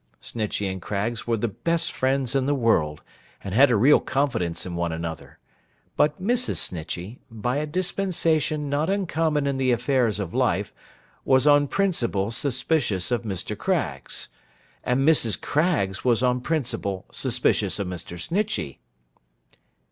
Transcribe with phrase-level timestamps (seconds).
[0.19, 3.03] Snitchey and Craggs were the best friends in the world,
[3.43, 5.37] and had a real confidence in one another;
[5.95, 6.55] but Mrs.
[6.55, 10.73] Snitchey, by a dispensation not uncommon in the affairs of life,
[11.23, 13.55] was on principle suspicious of Mr.
[13.55, 14.27] Craggs;
[14.83, 15.39] and Mrs.
[15.39, 18.19] Craggs was on principle suspicious of Mr.
[18.19, 18.79] Snitchey.